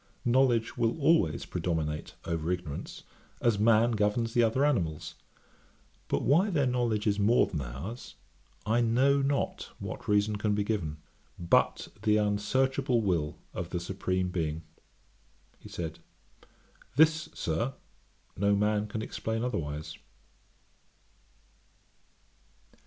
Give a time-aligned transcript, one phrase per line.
[0.25, 3.03] Knowledge will always predominate over ignorance,
[3.39, 5.13] as man governs the other animals.
[6.07, 8.15] But why their knowledge is more than ours,
[8.65, 10.97] I know not what reason can be given,
[11.37, 14.63] but the unsearchable will of the Supreme Being.'
[15.59, 15.99] He said,
[16.95, 17.75] 'This, Sir,
[18.35, 19.99] no man can explain otherwise.'